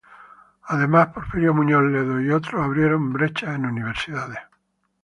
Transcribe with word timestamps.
Por 0.67 0.77
otra 0.77 0.91
parte 0.93 1.13
Porfirio 1.13 1.53
Muñoz 1.53 1.83
Ledo 1.83 2.19
y 2.21 2.31
otros 2.31 2.59
abrieron 2.59 3.13
brechas 3.13 3.53
en 3.53 3.67
universidades. 3.67 4.39